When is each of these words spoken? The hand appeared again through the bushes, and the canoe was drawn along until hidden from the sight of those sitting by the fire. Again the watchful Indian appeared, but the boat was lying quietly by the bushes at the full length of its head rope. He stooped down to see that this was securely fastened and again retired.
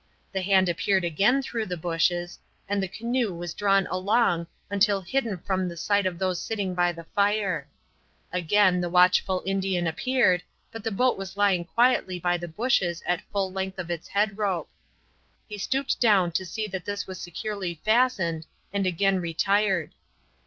The 0.31 0.41
hand 0.41 0.67
appeared 0.67 1.03
again 1.03 1.43
through 1.43 1.67
the 1.67 1.77
bushes, 1.77 2.39
and 2.67 2.81
the 2.81 2.87
canoe 2.87 3.35
was 3.35 3.53
drawn 3.53 3.85
along 3.85 4.47
until 4.67 4.99
hidden 5.01 5.37
from 5.37 5.69
the 5.69 5.77
sight 5.77 6.07
of 6.07 6.17
those 6.17 6.41
sitting 6.41 6.73
by 6.73 6.91
the 6.91 7.03
fire. 7.03 7.67
Again 8.33 8.81
the 8.81 8.89
watchful 8.89 9.43
Indian 9.45 9.85
appeared, 9.85 10.41
but 10.71 10.83
the 10.83 10.89
boat 10.89 11.19
was 11.19 11.37
lying 11.37 11.65
quietly 11.65 12.17
by 12.19 12.35
the 12.35 12.47
bushes 12.47 13.03
at 13.05 13.19
the 13.19 13.25
full 13.31 13.51
length 13.51 13.77
of 13.77 13.91
its 13.91 14.07
head 14.07 14.39
rope. 14.39 14.71
He 15.47 15.59
stooped 15.59 15.99
down 16.01 16.31
to 16.31 16.47
see 16.47 16.65
that 16.65 16.83
this 16.85 17.05
was 17.05 17.21
securely 17.21 17.79
fastened 17.85 18.47
and 18.73 18.87
again 18.87 19.19
retired. 19.21 19.91